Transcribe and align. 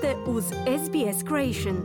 ste 0.00 0.16
uz 0.26 0.44
SBS 0.84 1.24
Creation. 1.28 1.76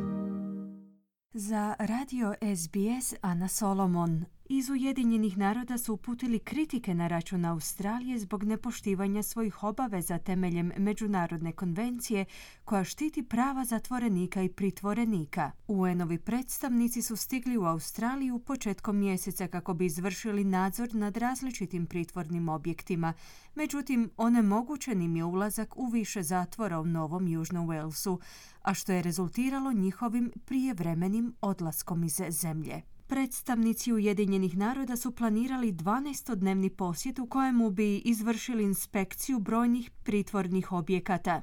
Za 1.34 1.76
radio 1.80 2.34
SBS 2.56 3.14
Ana 3.22 3.48
Solomon. 3.48 4.35
Iz 4.50 4.70
Ujedinjenih 4.70 5.38
naroda 5.38 5.78
su 5.78 5.94
uputili 5.94 6.40
kritike 6.40 6.94
na 6.94 7.08
račun 7.08 7.46
Australije 7.46 8.20
zbog 8.20 8.44
nepoštivanja 8.44 9.24
svojih 9.24 9.64
obaveza 9.64 10.18
temeljem 10.18 10.72
Međunarodne 10.78 11.52
konvencije 11.52 12.26
koja 12.66 12.84
štiti 12.84 13.24
prava 13.24 13.66
zatvorenika 13.66 14.42
i 14.42 14.50
pritvorenika. 14.50 15.52
UN-ovi 15.68 16.18
predstavnici 16.18 17.02
su 17.02 17.16
stigli 17.16 17.58
u 17.58 17.66
Australiju 17.66 18.40
početkom 18.40 18.98
mjeseca 18.98 19.48
kako 19.48 19.74
bi 19.74 19.86
izvršili 19.86 20.44
nadzor 20.44 20.96
nad 20.96 21.18
različitim 21.18 21.86
pritvornim 21.86 22.50
objektima, 22.50 23.14
međutim 23.56 24.10
onemogućen 24.18 25.02
im 25.02 25.16
je 25.16 25.24
ulazak 25.24 25.78
u 25.78 25.88
više 25.88 26.24
zatvora 26.24 26.80
u 26.80 26.86
Novom 26.86 27.28
Južnom 27.28 27.68
Walesu, 27.68 28.20
a 28.62 28.74
što 28.74 28.92
je 28.92 29.02
rezultiralo 29.02 29.74
njihovim 29.74 30.32
prijevremenim 30.46 31.34
odlaskom 31.42 32.04
iz 32.04 32.22
zemlje. 32.30 32.95
Predstavnici 33.08 33.94
Ujedinjenih 33.94 34.58
naroda 34.58 34.96
su 34.96 35.12
planirali 35.12 35.74
12-dnevni 35.74 36.70
posjet 36.70 37.20
u 37.20 37.28
kojemu 37.28 37.70
bi 37.70 37.98
izvršili 37.98 38.64
inspekciju 38.64 39.40
brojnih 39.40 39.92
pritvornih 40.04 40.72
objekata. 40.72 41.42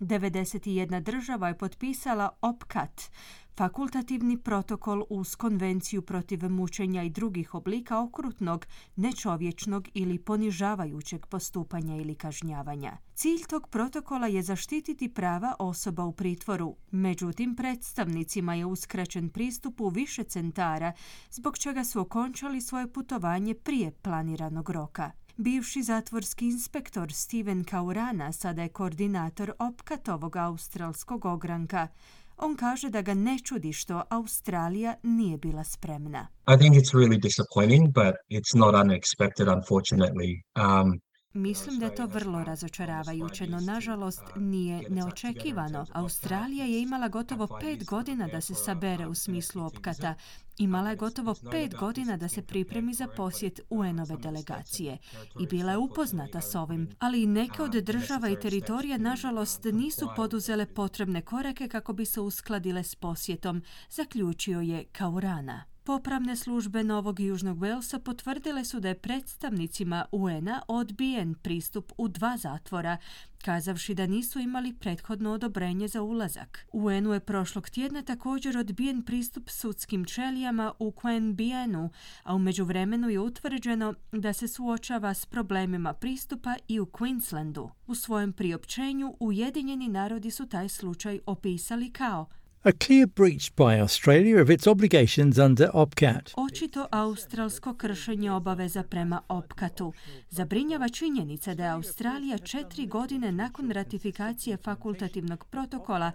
91 0.00 1.02
država 1.02 1.48
je 1.48 1.58
potpisala 1.58 2.28
OPCAT, 2.40 3.10
fakultativni 3.56 4.38
protokol 4.38 5.04
uz 5.10 5.36
konvenciju 5.36 6.02
protiv 6.02 6.50
mučenja 6.50 7.02
i 7.02 7.10
drugih 7.10 7.54
oblika 7.54 8.00
okrutnog, 8.00 8.66
nečovječnog 8.96 9.88
ili 9.94 10.18
ponižavajućeg 10.18 11.26
postupanja 11.26 11.96
ili 11.96 12.14
kažnjavanja. 12.14 12.96
Cilj 13.14 13.44
tog 13.48 13.68
protokola 13.68 14.26
je 14.26 14.42
zaštititi 14.42 15.08
prava 15.08 15.54
osoba 15.58 16.04
u 16.04 16.12
pritvoru. 16.12 16.76
Međutim, 16.90 17.56
predstavnicima 17.56 18.54
je 18.54 18.66
uskraćen 18.66 19.28
pristup 19.28 19.80
u 19.80 19.88
više 19.88 20.24
centara, 20.24 20.92
zbog 21.30 21.58
čega 21.58 21.84
su 21.84 22.00
okončali 22.00 22.60
svoje 22.60 22.92
putovanje 22.92 23.54
prije 23.54 23.90
planiranog 23.90 24.70
roka. 24.70 25.10
Bivši 25.36 25.82
zatvorski 25.82 26.46
inspektor 26.46 27.12
Steven 27.12 27.64
Kaurana 27.64 28.32
sada 28.32 28.62
je 28.62 28.68
koordinator 28.68 29.52
opkatovog 29.58 30.36
australskog 30.36 31.24
ogranka. 31.24 31.88
On 32.36 32.56
kaže 32.56 32.90
da 32.90 33.02
ga 33.02 33.14
ne 33.14 33.38
čudi 33.38 33.72
što 33.72 34.02
Australija 34.10 34.94
nije 35.02 35.38
bila 35.38 35.64
spremna. 35.64 36.28
I 36.54 36.56
think 36.58 36.74
it's 36.76 36.94
really 36.94 37.20
disappointing, 37.20 37.86
but 37.86 38.14
it's 38.30 38.58
not 38.58 38.74
unexpected, 38.74 39.48
unfortunately. 39.48 40.32
Um, 40.56 41.00
Mislim 41.34 41.78
da 41.78 41.86
je 41.86 41.94
to 41.94 42.06
vrlo 42.06 42.44
razočaravajuće, 42.44 43.46
no 43.46 43.60
nažalost 43.60 44.22
nije 44.36 44.90
neočekivano. 44.90 45.86
Australija 45.92 46.64
je 46.64 46.82
imala 46.82 47.08
gotovo 47.08 47.58
pet 47.60 47.84
godina 47.84 48.26
da 48.26 48.40
se 48.40 48.54
sabere 48.54 49.06
u 49.06 49.14
smislu 49.14 49.66
opkata. 49.66 50.14
Imala 50.58 50.90
je 50.90 50.96
gotovo 50.96 51.34
pet 51.50 51.74
godina 51.74 52.16
da 52.16 52.28
se 52.28 52.42
pripremi 52.42 52.94
za 52.94 53.06
posjet 53.16 53.60
UN-ove 53.70 54.16
delegacije 54.16 54.98
i 55.40 55.46
bila 55.46 55.70
je 55.70 55.78
upoznata 55.78 56.40
s 56.40 56.54
ovim, 56.54 56.88
ali 56.98 57.22
i 57.22 57.26
neke 57.26 57.62
od 57.62 57.72
država 57.72 58.28
i 58.28 58.40
teritorija 58.40 58.98
nažalost 58.98 59.64
nisu 59.64 60.08
poduzele 60.16 60.66
potrebne 60.66 61.22
korake 61.22 61.68
kako 61.68 61.92
bi 61.92 62.04
se 62.04 62.20
uskladile 62.20 62.82
s 62.82 62.94
posjetom, 62.94 63.62
zaključio 63.90 64.60
je 64.60 64.84
Kaurana. 64.84 65.73
Popravne 65.86 66.36
službe 66.36 66.84
Novog 66.84 67.20
Južnog 67.20 67.58
Walesa 67.58 67.98
potvrdile 67.98 68.64
su 68.64 68.80
da 68.80 68.88
je 68.88 68.94
predstavnicima 68.94 70.04
UN-a 70.12 70.62
odbijen 70.68 71.34
pristup 71.34 71.92
u 71.98 72.08
dva 72.08 72.36
zatvora, 72.36 72.96
kazavši 73.44 73.94
da 73.94 74.06
nisu 74.06 74.40
imali 74.40 74.72
prethodno 74.72 75.32
odobrenje 75.32 75.88
za 75.88 76.02
ulazak. 76.02 76.66
UN-u 76.72 77.12
je 77.14 77.20
prošlog 77.20 77.70
tjedna 77.70 78.02
također 78.02 78.58
odbijen 78.58 79.02
pristup 79.02 79.48
sudskim 79.50 80.04
čelijama 80.04 80.72
u 80.78 80.90
Queanbeyan-u, 80.90 81.90
a 82.22 82.34
u 82.34 82.38
međuvremenu 82.38 83.08
je 83.08 83.20
utvrđeno 83.20 83.94
da 84.12 84.32
se 84.32 84.48
suočava 84.48 85.14
s 85.14 85.26
problemima 85.26 85.92
pristupa 85.92 86.56
i 86.68 86.80
u 86.80 86.86
Queenslandu. 86.86 87.70
U 87.86 87.94
svojem 87.94 88.32
priopćenju 88.32 89.16
Ujedinjeni 89.20 89.88
narodi 89.88 90.30
su 90.30 90.46
taj 90.46 90.68
slučaj 90.68 91.20
opisali 91.26 91.90
kao 91.90 92.26
a 92.64 92.72
clear 92.72 93.06
breach 93.06 93.54
by 93.56 93.78
Australia 93.78 94.42
of 94.42 94.50
its 94.50 94.66
obligations 94.66 95.38
under 95.38 95.70
OPCAT. 95.74 96.32
Očito 96.36 96.86
australsko 96.90 97.74
kršenje 97.74 98.32
obaveza 98.32 98.82
prema 98.82 99.20
OPCAT-u. 99.28 99.92
Zabrinjava 100.30 100.88
činjenica 100.88 101.54
da 101.54 101.64
je 101.64 101.70
Australija 101.70 102.38
četiri 102.38 102.86
godine 102.86 103.32
nakon 103.32 103.70
ratifikacije 103.70 104.56
fakultativnog 104.56 105.44
protokola 105.44 106.12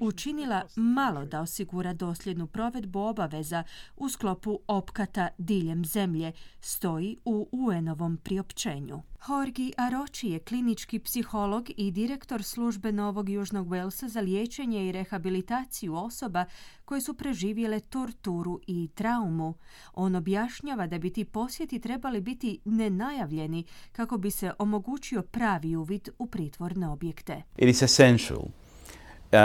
učinila 0.00 0.62
malo 0.76 1.24
da 1.24 1.40
osigura 1.40 1.92
dosljednu 1.92 2.46
provedbu 2.46 3.00
obaveza 3.00 3.64
u 3.96 4.08
sklopu 4.08 4.60
OPCAT-a 4.66 5.28
diljem 5.38 5.84
zemlje, 5.84 6.32
stoji 6.60 7.16
u 7.24 7.48
UN-ovom 7.52 8.16
priopćenju. 8.16 9.02
Horgi 9.22 9.72
Aroči 9.76 10.28
je 10.28 10.38
klinički 10.38 10.98
psiholog 10.98 11.70
i 11.76 11.90
direktor 11.90 12.42
službe 12.42 12.92
Novog 12.92 13.28
Južnog 13.28 13.68
Walesa 13.68 14.06
za 14.06 14.20
liječenje 14.20 14.88
i 14.88 14.92
rehabilitaciju 14.92 15.91
osoba 15.96 16.44
koje 16.84 17.00
su 17.00 17.14
preživjele 17.14 17.80
torturu 17.80 18.60
i 18.66 18.88
traumu. 18.94 19.54
On 19.94 20.14
objašnjava 20.14 20.86
da 20.86 20.98
bi 20.98 21.10
ti 21.10 21.24
posjeti 21.24 21.80
trebali 21.80 22.20
biti 22.20 22.60
nenajavljeni 22.64 23.64
kako 23.92 24.18
bi 24.18 24.30
se 24.30 24.52
omogućio 24.58 25.22
pravi 25.22 25.76
uvid 25.76 26.08
u 26.18 26.26
pritvorne 26.26 26.88
objekte. 26.88 27.42
It 27.56 27.68
is 27.68 27.82
essential 27.82 28.38
uh, 28.40 28.50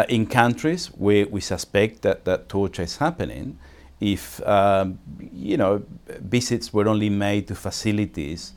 in 0.10 0.26
countries 0.26 0.92
where 1.00 1.30
we 1.30 1.42
suspect 1.42 2.02
that, 2.02 2.24
that 2.24 2.48
torture 2.48 2.84
is 2.84 2.98
happening 2.98 3.56
if, 4.00 4.40
um, 4.40 4.98
you 5.34 5.58
know, 5.58 5.82
visits 6.20 6.74
were 6.74 6.90
only 6.90 7.10
made 7.10 7.42
to 7.42 7.56
facilities 7.56 8.54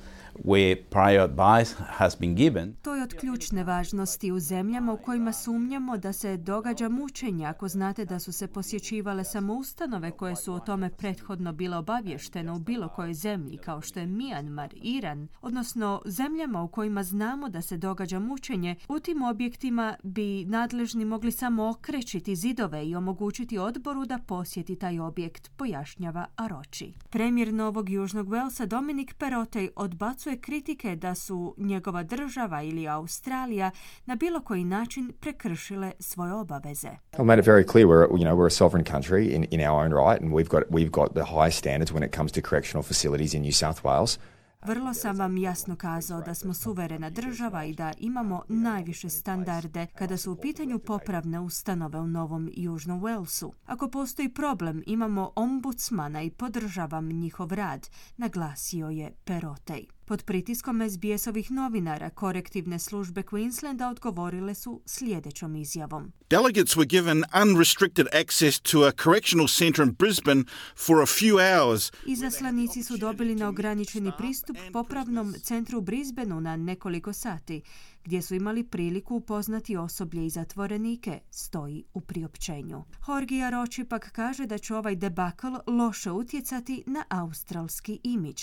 To 2.83 2.95
je 2.95 3.03
od 3.03 3.15
ključne 3.21 3.65
važnosti 3.65 4.33
u 4.33 4.41
zemljama 4.41 4.93
u 4.93 4.97
kojima 4.97 5.33
sumnjamo 5.33 5.97
da 5.97 6.13
se 6.13 6.37
događa 6.37 6.89
mučenje 6.89 7.47
ako 7.47 7.69
znate 7.69 8.05
da 8.05 8.19
su 8.19 8.33
se 8.33 8.47
posjećivale 8.47 9.25
samo 9.25 9.55
ustanove 9.55 10.11
koje 10.11 10.37
su 10.37 10.55
o 10.55 10.61
tome 10.61 10.91
prethodno 10.91 11.53
bile 11.53 11.77
obavještene 11.77 12.53
u 12.53 12.59
bilo 12.59 12.89
kojoj 12.89 13.15
zemlji 13.15 13.59
kao 13.59 13.81
što 13.81 14.01
je 14.01 14.07
Mijanmar, 14.07 14.75
Iran, 14.83 15.29
odnosno 15.43 16.03
zemljama 16.07 16.63
u 16.63 16.69
kojima 16.69 17.03
znamo 17.03 17.49
da 17.49 17.63
se 17.63 17.77
događa 17.77 18.19
mučenje, 18.19 18.77
u 18.89 18.99
tim 18.99 19.23
objektima 19.23 19.97
bi 20.03 20.45
nadležni 20.45 21.05
mogli 21.05 21.33
samo 21.33 21.71
okrećiti 21.71 22.37
zidove 22.37 22.87
i 22.87 22.95
omogućiti 22.95 23.59
odboru 23.59 24.05
da 24.05 24.19
posjeti 24.19 24.77
taj 24.77 24.99
objekt, 24.99 25.51
pojašnjava 25.57 26.27
Aroči. 26.37 26.93
Premijer 27.11 27.55
Novog 27.55 27.91
Južnog 27.91 28.29
Velsa 28.29 28.67
Dominik 28.67 29.15
Perotej 29.15 29.69
odbacuje 29.77 30.30
kritike 30.37 30.97
da 30.97 31.15
su 31.15 31.55
njegova 31.59 32.03
država 32.03 32.63
ili 32.63 32.89
Australija 32.89 33.71
na 34.07 34.15
bilo 34.15 34.41
koji 34.41 34.65
način 34.65 35.13
prekršile 35.21 35.93
svoje 35.99 36.33
obaveze. 36.33 36.91
I 37.19 37.23
made 37.23 37.41
it 37.41 37.47
very 37.47 37.73
clear 37.73 37.87
we're, 37.87 38.09
you 38.11 38.25
know, 38.25 38.35
we're 38.35 38.47
a 38.47 38.51
sovereign 38.51 38.85
country 38.85 39.35
in, 39.35 39.47
in 39.51 39.61
our 39.61 39.85
own 39.85 39.93
right 39.93 40.23
and 40.23 40.33
we've 40.33 40.49
got, 40.49 40.63
we've 40.71 40.91
got 40.91 41.13
the 41.15 41.25
highest 41.25 41.59
standards 41.59 41.93
when 41.93 42.07
it 42.09 42.17
comes 42.17 42.33
to 42.33 42.41
correctional 42.41 42.83
facilities 42.83 43.35
in 43.35 43.43
New 43.43 43.53
South 43.53 43.83
Wales. 43.83 44.19
Vrlo 44.67 44.95
sam 44.95 45.19
vam 45.19 45.37
jasno 45.37 45.77
kazao 45.77 46.21
da 46.21 46.35
smo 46.35 46.55
suverena 46.55 47.11
država 47.11 47.65
i 47.65 47.75
da 47.75 47.93
imamo 47.99 48.43
najviše 48.49 49.09
standarde 49.09 49.87
kada 49.87 50.17
su 50.17 50.33
u 50.33 50.37
pitanju 50.37 50.79
popravne 50.79 51.41
ustanove 51.41 52.01
u 52.01 52.07
Novom 52.07 52.51
Južnom 52.53 53.01
Walesu. 53.01 53.53
Ako 53.67 53.89
postoji 53.89 54.29
problem, 54.29 54.83
imamo 54.87 55.33
ombudsmana 55.37 56.23
i 56.23 56.31
podržavam 56.31 57.09
njihov 57.09 57.53
rad, 57.53 57.89
naglasio 58.17 58.89
je 58.89 59.13
Perotej. 59.25 59.87
Pod 60.11 60.23
pritiskom 60.23 60.91
SBS-ovih 60.91 61.51
novinara, 61.51 62.11
korektivne 62.11 62.79
službe 62.79 63.23
Queenslanda 63.23 63.91
odgovorile 63.91 64.55
su 64.55 64.81
sljedećom 64.87 65.57
izjavom. 65.57 66.13
Delegates 66.31 66.77
were 66.77 66.87
given 66.87 67.25
unrestricted 67.43 68.07
access 68.23 68.61
to 68.61 68.79
a 68.79 68.93
correctional 69.05 69.49
centre 69.49 69.85
in 69.85 69.95
Brisbane 69.99 70.45
for 70.77 71.03
a 71.03 71.07
few 71.07 71.35
hours. 71.39 71.93
Izaslanici 72.07 72.83
su 72.83 72.97
dobili 72.97 73.35
neograničeni 73.35 74.13
pristup 74.19 74.57
popravnom 74.73 75.35
centru 75.43 75.79
u 75.79 75.81
Brisbaneu 75.81 76.41
na 76.41 76.57
nekoliko 76.57 77.13
sati, 77.13 77.63
gdje 78.05 78.23
su 78.23 78.35
imali 78.35 78.65
priliku 78.65 79.17
upoznati 79.17 79.77
osoblje 79.77 80.27
i 80.27 80.31
zatvorenike, 80.31 81.21
stoji 81.31 81.85
u 81.95 82.01
priopćenju. 82.01 82.85
Horgija 83.03 83.51
Roči 83.51 83.85
pak 83.85 84.11
kaže 84.13 84.47
da 84.47 84.59
će 84.59 84.75
ovaj 84.75 84.97
debakl 84.97 85.47
loše 85.67 86.11
utjecati 86.11 86.85
na 86.87 87.05
australski 87.09 87.99
imidž. 88.03 88.43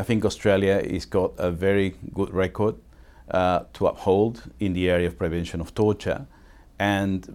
I 0.00 0.04
think 0.04 0.24
Australia 0.24 0.80
has 0.92 1.06
got 1.06 1.40
a 1.40 1.50
very 1.50 1.92
good 2.02 2.30
record 2.34 2.74
uh, 2.74 3.34
to 3.72 3.90
uphold 3.90 4.42
in 4.58 4.72
the 4.74 4.92
area 4.92 5.08
of 5.08 5.14
prevention 5.14 5.60
of 5.60 5.70
torture 5.70 6.20
and 6.78 7.28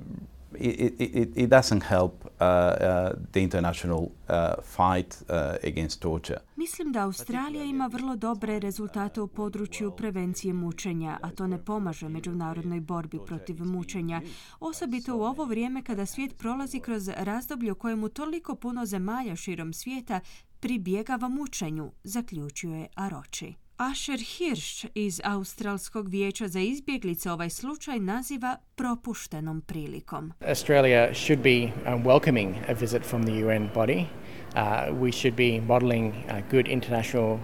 it, 0.55 0.93
it, 0.99 1.37
it 1.37 1.49
doesn't 1.49 1.83
help 1.83 2.25
uh, 2.25 2.45
uh, 2.45 3.13
the 3.31 3.41
international 3.41 4.11
uh, 4.29 4.53
fight 4.63 5.23
uh, 5.29 5.55
against 5.63 6.01
torture. 6.01 6.39
Mislim 6.55 6.91
da 6.91 7.03
Australija 7.03 7.63
ima 7.63 7.87
vrlo 7.87 8.15
dobre 8.15 8.59
rezultate 8.59 9.21
u 9.21 9.27
području 9.27 9.91
prevencije 9.91 10.53
mučenja, 10.53 11.17
a 11.21 11.31
to 11.31 11.47
ne 11.47 11.65
pomaže 11.65 12.09
međunarodnoj 12.09 12.79
borbi 12.79 13.19
protiv 13.25 13.65
mučenja, 13.65 14.21
osobito 14.59 15.17
u 15.17 15.21
ovo 15.21 15.45
vrijeme 15.45 15.83
kada 15.83 16.05
svijet 16.05 16.37
prolazi 16.37 16.79
kroz 16.79 17.09
razdoblje 17.17 17.71
u 17.71 17.75
kojemu 17.75 18.09
toliko 18.09 18.55
puno 18.55 18.85
zemalja 18.85 19.35
širom 19.35 19.73
svijeta 19.73 20.19
pribjegava 20.59 21.29
mučenju, 21.29 21.91
zaključuje 22.03 22.87
Aroči. 22.95 23.68
Asher 23.79 24.17
Hirsch 24.17 24.85
iz 24.95 25.21
Australskog 25.23 26.09
vijeća 26.09 26.47
za 26.47 26.59
izbjeglice 26.59 27.31
ovaj 27.31 27.49
slučaj 27.49 27.99
naziva 27.99 28.57
propuštenom 28.75 29.61
prilikom. 29.61 30.33
Australia 30.47 31.13
should 31.13 31.43
be 31.43 31.71
um, 31.93 32.03
welcoming 32.03 32.53
a 32.67 32.73
visit 32.73 33.03
from 33.03 33.23
the 33.23 33.31
UN 33.31 33.69
body. 33.73 33.99
Uh, 33.99 35.01
we 35.01 35.11
should 35.11 35.35
be 35.35 35.61
modeling 35.61 36.07
uh, 36.07 36.51
good 36.51 36.67
international. 36.67 37.39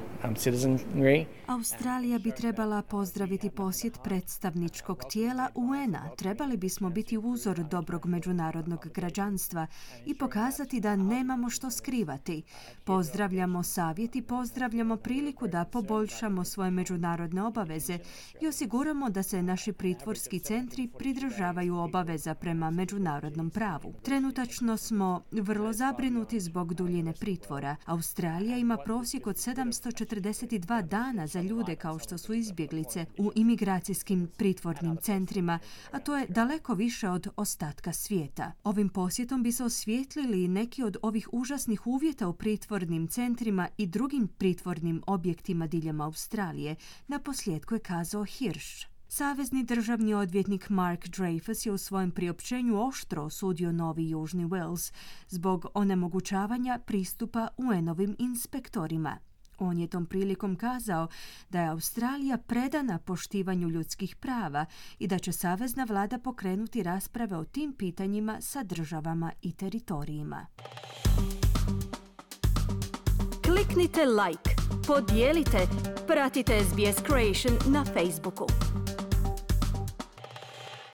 Australija 1.47 2.19
bi 2.19 2.31
trebala 2.31 2.81
pozdraviti 2.81 3.49
posjet 3.49 3.99
predstavničkog 4.03 5.03
tijela 5.11 5.49
UN-a. 5.55 6.09
Trebali 6.17 6.57
bismo 6.57 6.89
biti 6.89 7.17
uzor 7.17 7.63
dobrog 7.63 8.05
međunarodnog 8.05 8.87
građanstva 8.93 9.67
i 10.05 10.15
pokazati 10.15 10.79
da 10.79 10.95
nemamo 10.95 11.49
što 11.49 11.71
skrivati. 11.71 12.43
Pozdravljamo 12.83 13.63
savjet 13.63 14.15
i 14.15 14.21
pozdravljamo 14.21 14.97
priliku 14.97 15.47
da 15.47 15.65
poboljšamo 15.65 16.43
svoje 16.43 16.71
međunarodne 16.71 17.43
obaveze 17.43 17.99
i 18.41 18.47
osiguramo 18.47 19.09
da 19.09 19.23
se 19.23 19.43
naši 19.43 19.73
pritvorski 19.73 20.39
centri 20.39 20.89
pridržavaju 20.97 21.77
obaveza 21.77 22.35
prema 22.35 22.71
međunarodnom 22.71 23.49
pravu. 23.49 23.93
Trenutačno 24.03 24.77
smo 24.77 25.21
vrlo 25.31 25.73
zabrinuti 25.73 26.39
zbog 26.39 26.73
duljine 26.73 27.13
pritvora. 27.13 27.75
Australija 27.85 28.57
ima 28.57 28.77
prosjek 28.85 29.27
od 29.27 29.37
742 30.15 30.87
dana 30.87 31.27
za 31.27 31.41
ljude 31.41 31.75
kao 31.75 31.99
što 31.99 32.17
su 32.17 32.33
izbjeglice 32.33 33.05
u 33.17 33.31
imigracijskim 33.35 34.27
pritvornim 34.37 34.97
centrima, 34.97 35.59
a 35.91 35.99
to 35.99 36.17
je 36.17 36.27
daleko 36.29 36.73
više 36.73 37.09
od 37.09 37.27
ostatka 37.35 37.93
svijeta. 37.93 38.51
Ovim 38.63 38.89
posjetom 38.89 39.43
bi 39.43 39.51
se 39.51 39.63
osvijetlili 39.63 40.47
neki 40.47 40.83
od 40.83 40.97
ovih 41.01 41.29
užasnih 41.31 41.87
uvjeta 41.87 42.27
u 42.27 42.33
pritvornim 42.33 43.07
centrima 43.07 43.69
i 43.77 43.87
drugim 43.87 44.27
pritvornim 44.27 45.01
objektima 45.07 45.67
diljem 45.67 46.01
Australije, 46.01 46.75
na 47.07 47.19
posljedku 47.19 47.73
je 47.73 47.79
kazao 47.79 48.25
Hirsch. 48.25 48.95
Savezni 49.07 49.63
državni 49.63 50.13
odvjetnik 50.13 50.69
Mark 50.69 51.05
Dreyfus 51.05 51.67
je 51.67 51.71
u 51.71 51.77
svojem 51.77 52.11
priopćenju 52.11 52.87
oštro 52.87 53.23
osudio 53.23 53.71
Novi 53.71 54.09
Južni 54.09 54.45
Wales 54.45 54.93
zbog 55.27 55.65
onemogućavanja 55.73 56.79
pristupa 56.85 57.47
UN-ovim 57.57 58.15
inspektorima. 58.19 59.17
On 59.57 59.77
je 59.77 59.87
tom 59.87 60.05
prilikom 60.05 60.55
kazao 60.55 61.07
da 61.49 61.61
je 61.61 61.69
Australija 61.69 62.37
predana 62.37 62.99
poštivanju 62.99 63.69
ljudskih 63.69 64.15
prava 64.15 64.65
i 64.99 65.07
da 65.07 65.19
će 65.19 65.31
savezna 65.31 65.83
vlada 65.83 66.17
pokrenuti 66.17 66.83
rasprave 66.83 67.37
o 67.37 67.43
tim 67.43 67.73
pitanjima 67.73 68.41
sa 68.41 68.63
državama 68.63 69.31
i 69.41 69.51
teritorijima. 69.51 70.45
Kliknite 73.45 74.05
like, 74.05 74.49
podijelite, 74.87 75.67
pratite 76.07 76.59
SBS 76.63 77.03
Creation 77.07 77.73
na 77.73 77.85
Facebooku. 77.85 78.47